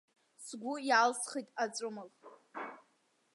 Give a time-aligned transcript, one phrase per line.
[0.45, 2.05] Сгәы иалсхит аҵәымӷ.